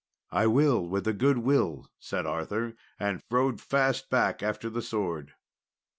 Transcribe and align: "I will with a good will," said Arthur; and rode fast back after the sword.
"I 0.31 0.47
will 0.47 0.83
with 0.89 1.07
a 1.07 1.13
good 1.13 1.37
will," 1.37 1.85
said 1.99 2.25
Arthur; 2.25 2.73
and 2.99 3.21
rode 3.29 3.61
fast 3.61 4.09
back 4.09 4.41
after 4.41 4.67
the 4.67 4.81
sword. 4.81 5.33